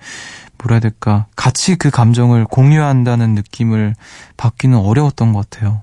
뭐라 0.58 0.74
해야 0.74 0.80
될까. 0.80 1.26
같이 1.34 1.76
그 1.76 1.90
감정을 1.90 2.44
공유한다는 2.44 3.34
느낌을 3.34 3.94
받기는 4.36 4.76
어려웠던 4.76 5.32
것 5.32 5.48
같아요. 5.48 5.82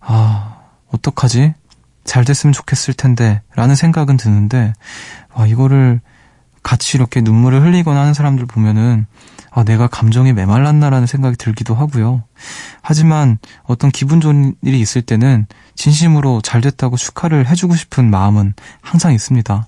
아, 0.00 0.58
어떡하지? 0.88 1.54
잘 2.04 2.24
됐으면 2.24 2.52
좋겠을 2.52 2.94
텐데, 2.94 3.42
라는 3.54 3.74
생각은 3.74 4.16
드는데, 4.16 4.72
와, 5.34 5.46
이거를 5.46 6.00
같이 6.62 6.96
이렇게 6.96 7.20
눈물을 7.20 7.62
흘리거나 7.62 8.00
하는 8.00 8.14
사람들 8.14 8.46
보면은, 8.46 9.06
아, 9.54 9.64
내가 9.64 9.86
감정이 9.86 10.32
메말랐나라는 10.32 11.06
생각이 11.06 11.36
들기도 11.36 11.74
하고요. 11.74 12.24
하지만 12.80 13.38
어떤 13.64 13.90
기분 13.90 14.20
좋은 14.20 14.54
일이 14.62 14.80
있을 14.80 15.02
때는 15.02 15.46
진심으로 15.74 16.40
잘 16.42 16.62
됐다고 16.62 16.96
축하를 16.96 17.46
해주고 17.46 17.76
싶은 17.76 18.10
마음은 18.10 18.54
항상 18.80 19.12
있습니다. 19.12 19.66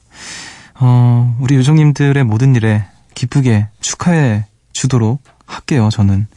어, 0.80 1.36
우리 1.38 1.56
요정님들의 1.56 2.24
모든 2.24 2.56
일에 2.56 2.84
기쁘게 3.14 3.68
축하해 3.80 4.46
주도록 4.72 5.22
할게요, 5.46 5.90
저는. 5.92 6.28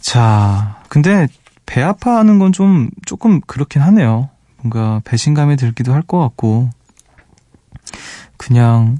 자, 0.00 0.80
근데 0.88 1.28
배 1.66 1.82
아파하는 1.82 2.38
건 2.38 2.52
좀, 2.52 2.88
조금 3.04 3.40
그렇긴 3.42 3.82
하네요. 3.82 4.30
뭔가 4.66 5.00
배신감이 5.04 5.56
들기도 5.56 5.92
할 5.92 6.02
것 6.02 6.18
같고, 6.18 6.70
그냥 8.36 8.98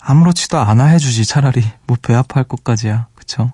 아무렇지도 0.00 0.58
않아 0.58 0.86
해주지 0.86 1.24
차라리. 1.26 1.62
뭐 1.86 1.96
배 2.00 2.14
아파할 2.14 2.44
것까지야. 2.44 3.06
그쵸? 3.14 3.52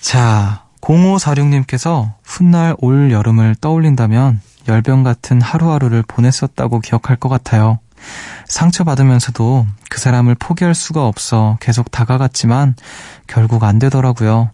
자 0.00 0.64
0546님께서 0.80 2.14
훗날 2.24 2.74
올 2.78 3.12
여름을 3.12 3.56
떠올린다면 3.60 4.40
열병 4.68 5.02
같은 5.02 5.40
하루하루를 5.42 6.02
보냈었다고 6.02 6.80
기억할 6.80 7.16
것 7.16 7.28
같아요. 7.28 7.78
상처받으면서도 8.48 9.66
그 9.90 10.00
사람을 10.00 10.36
포기할 10.36 10.74
수가 10.74 11.06
없어 11.06 11.58
계속 11.60 11.90
다가갔지만 11.90 12.74
결국 13.26 13.64
안 13.64 13.78
되더라고요. 13.78 14.50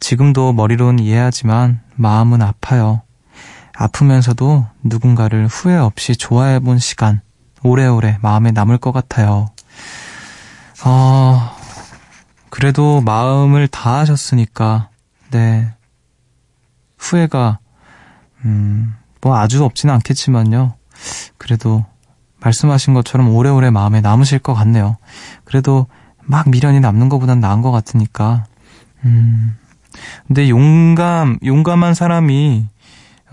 지금도 0.00 0.52
머리론 0.52 0.98
이해하지만 0.98 1.80
마음은 1.96 2.42
아파요 2.42 3.00
아프면서도 3.76 4.66
누군가를 4.82 5.46
후회 5.46 5.76
없이 5.76 6.16
좋아해본 6.16 6.78
시간 6.78 7.20
오래오래 7.62 8.18
마음에 8.22 8.50
남을 8.50 8.78
것 8.78 8.92
같아요. 8.92 9.48
어, 10.84 11.50
그래도 12.50 13.00
마음을 13.00 13.68
다 13.68 13.98
하셨으니까, 13.98 14.90
네. 15.30 15.72
후회가, 16.98 17.58
음, 18.44 18.94
뭐 19.20 19.36
아주 19.36 19.64
없지는 19.64 19.94
않겠지만요. 19.94 20.74
그래도 21.38 21.84
말씀하신 22.40 22.94
것처럼 22.94 23.34
오래오래 23.34 23.70
마음에 23.70 24.00
남으실 24.00 24.38
것 24.38 24.54
같네요. 24.54 24.98
그래도 25.44 25.86
막 26.22 26.48
미련이 26.48 26.80
남는 26.80 27.08
것보단 27.08 27.40
나은 27.40 27.62
것 27.62 27.72
같으니까, 27.72 28.44
음. 29.04 29.56
근데 30.26 30.48
용감, 30.48 31.38
용감한 31.44 31.94
사람이, 31.94 32.66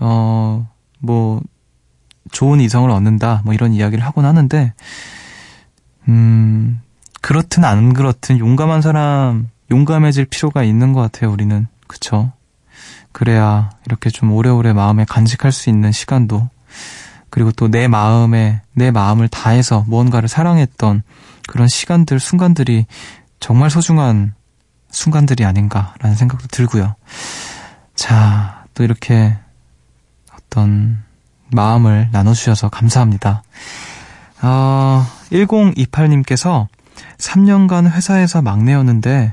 어, 0.04 0.68
뭐, 0.98 1.40
좋은 2.32 2.60
이성을 2.60 2.90
얻는다, 2.90 3.42
뭐 3.44 3.54
이런 3.54 3.72
이야기를 3.72 4.04
하곤 4.04 4.24
하는데, 4.24 4.72
음, 6.08 6.80
그렇든 7.20 7.64
안 7.64 7.92
그렇든 7.92 8.38
용감한 8.40 8.82
사람, 8.82 9.48
용감해질 9.70 10.24
필요가 10.26 10.64
있는 10.64 10.92
것 10.92 11.00
같아요, 11.00 11.30
우리는. 11.30 11.68
그쵸? 11.86 12.32
그래야 13.12 13.70
이렇게 13.86 14.10
좀 14.10 14.32
오래오래 14.32 14.72
마음에 14.72 15.04
간직할 15.04 15.52
수 15.52 15.70
있는 15.70 15.92
시간도, 15.92 16.48
그리고 17.30 17.52
또 17.52 17.68
내 17.68 17.86
마음에, 17.86 18.60
내 18.72 18.90
마음을 18.90 19.28
다해서 19.28 19.84
무언가를 19.86 20.28
사랑했던 20.28 21.02
그런 21.46 21.68
시간들, 21.68 22.18
순간들이 22.18 22.86
정말 23.38 23.70
소중한 23.70 24.34
순간들이 24.90 25.44
아닌가라는 25.44 26.16
생각도 26.16 26.48
들고요. 26.48 26.96
자, 27.94 28.64
또 28.74 28.84
이렇게 28.84 29.36
어떤 30.52 31.02
마음을 31.50 32.08
나눠주셔서 32.12 32.68
감사합니다. 32.68 33.42
어, 34.42 35.06
1028님께서 35.32 36.66
3년간 37.16 37.90
회사에서 37.90 38.42
막내였는데 38.42 39.32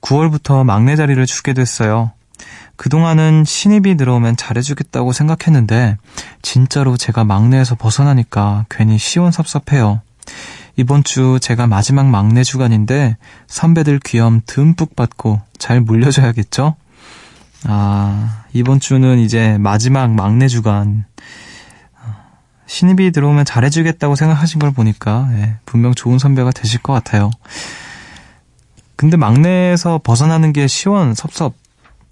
9월부터 0.00 0.64
막내 0.64 0.94
자리를 0.94 1.24
주게 1.26 1.52
됐어요. 1.54 2.12
그동안은 2.76 3.44
신입이 3.44 3.96
들어오면 3.96 4.36
잘해주겠다고 4.36 5.12
생각했는데 5.12 5.98
진짜로 6.40 6.96
제가 6.96 7.24
막내에서 7.24 7.74
벗어나니까 7.74 8.66
괜히 8.70 8.96
시원섭섭해요. 8.96 10.00
이번 10.76 11.02
주 11.04 11.38
제가 11.42 11.66
마지막 11.66 12.06
막내 12.06 12.44
주간인데 12.44 13.16
선배들 13.48 14.00
귀염 14.04 14.40
듬뿍 14.46 14.94
받고 14.96 15.40
잘 15.58 15.80
물려줘야겠죠? 15.80 16.76
아, 17.64 18.39
이번 18.52 18.80
주는 18.80 19.18
이제 19.18 19.56
마지막 19.58 20.10
막내 20.12 20.48
주간. 20.48 21.04
신입이 22.66 23.10
들어오면 23.10 23.44
잘해주겠다고 23.44 24.14
생각하신 24.14 24.60
걸 24.60 24.70
보니까 24.70 25.28
예, 25.32 25.56
분명 25.66 25.92
좋은 25.92 26.18
선배가 26.18 26.52
되실 26.52 26.80
것 26.80 26.92
같아요. 26.92 27.30
근데 28.94 29.16
막내에서 29.16 30.00
벗어나는 30.02 30.52
게 30.52 30.68
시원 30.68 31.14
섭섭 31.14 31.54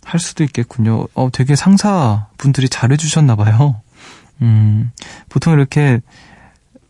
할 0.05 0.19
수도 0.19 0.43
있겠군요. 0.43 1.07
어, 1.15 1.29
되게 1.33 1.55
상사분들이 1.55 2.69
잘해주셨나 2.69 3.37
봐요. 3.37 3.81
음, 4.43 4.91
보통 5.29 5.53
이렇게 5.53 6.01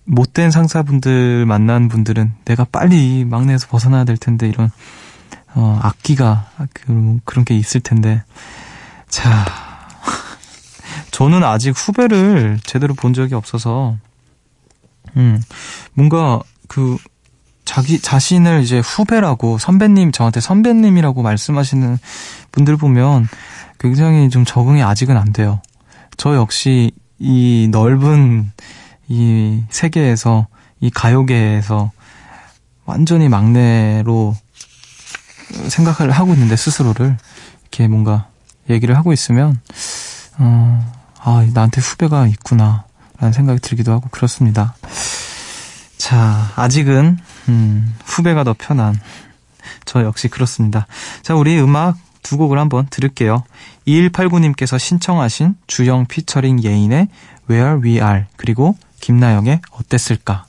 못된 0.04 0.50
상사분들 0.50 1.44
만난 1.44 1.88
분들은 1.88 2.32
내가 2.44 2.64
빨리 2.64 3.24
막내에서 3.24 3.66
벗어나야 3.68 4.04
될 4.04 4.16
텐데 4.16 4.48
이런 4.48 4.70
어, 5.54 5.78
악기가 5.82 6.50
그, 6.72 7.18
그런 7.24 7.44
게 7.44 7.56
있을 7.56 7.80
텐데 7.80 8.22
자 9.08 9.46
저는 11.10 11.42
아직 11.42 11.70
후배를 11.70 12.60
제대로 12.64 12.94
본 12.94 13.12
적이 13.12 13.34
없어서, 13.34 13.96
음, 15.16 15.42
뭔가 15.94 16.40
그, 16.68 16.96
자기 17.64 18.00
자신을 18.00 18.62
이제 18.62 18.78
후배라고 18.78 19.58
선배님 19.58 20.12
저한테 20.12 20.40
선배님이라고 20.40 21.22
말씀하시는 21.22 21.98
분들 22.52 22.76
보면 22.76 23.28
굉장히 23.78 24.30
좀 24.30 24.44
적응이 24.44 24.82
아직은 24.82 25.16
안 25.16 25.32
돼요. 25.32 25.60
저 26.16 26.34
역시 26.34 26.92
이 27.18 27.68
넓은 27.70 28.50
이 29.08 29.64
세계에서 29.70 30.46
이 30.80 30.88
가요계에서 30.88 31.90
완전히 32.86 33.28
막내로 33.28 34.34
생각을 35.68 36.10
하고 36.10 36.32
있는데 36.32 36.56
스스로를 36.56 37.18
이렇게 37.62 37.86
뭔가 37.86 38.28
얘기를 38.70 38.96
하고 38.96 39.12
있으면 39.12 39.60
어 40.38 40.98
아, 41.20 41.46
나한테 41.52 41.80
후배가 41.80 42.26
있구나. 42.28 42.84
라는 43.18 43.32
생각이 43.32 43.60
들기도 43.60 43.92
하고 43.92 44.08
그렇습니다. 44.10 44.74
자, 45.96 46.52
아직은, 46.56 47.18
음, 47.48 47.94
후배가 48.04 48.44
더 48.44 48.54
편한. 48.56 48.98
저 49.84 50.04
역시 50.04 50.28
그렇습니다. 50.28 50.86
자, 51.22 51.34
우리 51.34 51.60
음악 51.60 51.98
두 52.22 52.38
곡을 52.38 52.58
한번 52.58 52.86
들을게요. 52.88 53.42
2189님께서 53.86 54.78
신청하신 54.78 55.56
주영 55.66 56.06
피처링 56.06 56.62
예인의 56.62 57.08
Where 57.50 57.80
We 57.82 57.94
Are, 57.94 58.24
그리고 58.36 58.76
김나영의 59.00 59.60
어땠을까? 59.72 60.47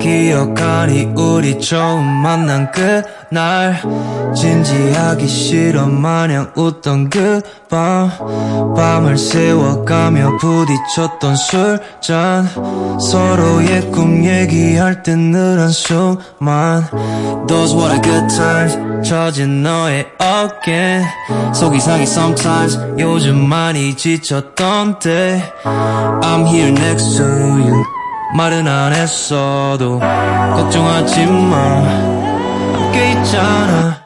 기억하니 0.00 1.12
우리 1.16 1.60
처음 1.60 2.04
만난 2.04 2.70
그날. 2.70 3.80
진지하기 4.34 5.26
싫어 5.26 5.86
마냥 5.86 6.52
웃던 6.56 7.10
그 7.10 7.40
밤. 7.68 8.10
밤을 8.76 9.18
새워가며 9.18 10.38
부딪혔던 10.38 11.36
술잔. 11.36 12.48
서로의 13.00 13.90
꿈 13.90 14.24
얘기할 14.24 15.02
때 15.02 15.16
늘 15.16 15.58
한숨만. 15.60 17.46
Those 17.48 17.74
were 17.76 17.88
the 17.88 18.02
good 18.02 18.28
times 18.34 18.78
처진 19.08 19.62
너의 19.62 20.06
어깨. 20.18 21.02
속 21.52 21.74
이 21.74 21.80
상해 21.80 22.02
sometimes 22.04 22.78
요즘 22.98 23.48
많이 23.48 23.96
지쳤던 23.96 24.98
때 25.00 25.42
I'm 25.64 26.46
here 26.46 26.70
next 26.70 27.16
to 27.16 27.24
you 27.24 28.01
말은 28.34 28.66
안 28.66 28.92
했어도 28.92 29.98
걱정하지 29.98 31.26
마. 31.26 31.82
함께 32.74 33.12
있잖아 33.12 34.01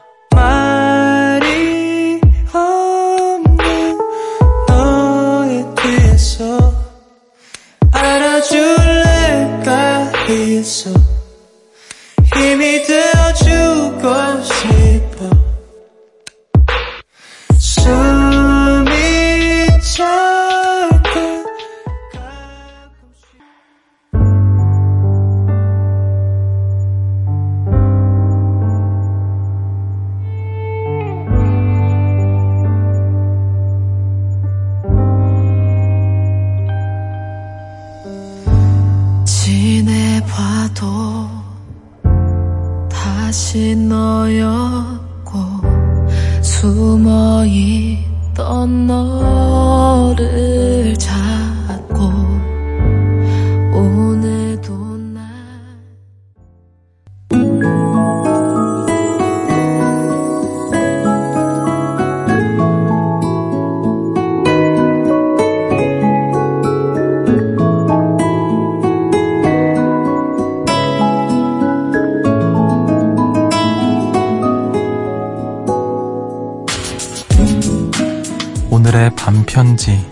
오늘의 78.97 79.11
반편지 79.15 80.03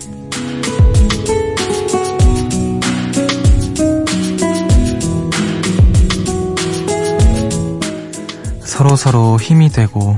서로서로 8.60 9.40
힘이 9.40 9.70
되고 9.70 10.16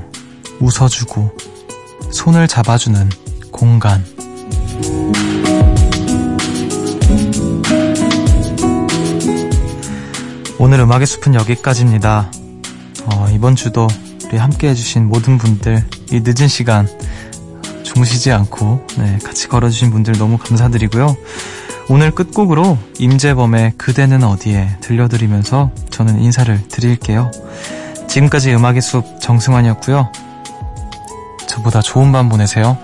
웃어주고 0.61 1.31
손을 2.13 2.47
잡아주는 2.47 3.09
공간 3.51 4.05
오늘 10.59 10.81
음악의 10.81 11.07
숲은 11.07 11.35
여기까지입니다. 11.37 12.31
어, 13.07 13.29
이번 13.33 13.57
주도 13.57 13.89
우리 14.27 14.37
함께 14.37 14.69
해주신 14.69 15.07
모든 15.09 15.39
분들 15.39 15.87
이 16.13 16.21
늦은 16.23 16.49
시간 16.49 16.87
종시지 17.99 18.31
않고 18.31 18.87
네, 18.99 19.19
같이 19.25 19.49
걸어주신 19.49 19.91
분들 19.91 20.19
너무 20.19 20.39
감사드리고요. 20.39 21.17
오늘 21.89 22.13
끝곡으로 22.13 22.79
임재범의 22.99 23.73
그대는 23.77 24.23
어디에 24.23 24.77
들려드리면서 24.81 25.73
저는 25.91 26.21
인사를 26.21 26.69
드릴게요. 26.69 27.33
지금까지 28.07 28.55
음악의 28.55 28.83
숲 28.83 29.21
정승환이었고요. 29.21 30.13
저보다 31.49 31.83
좋은 31.83 32.13
밤 32.13 32.29
보내세요. 32.29 32.79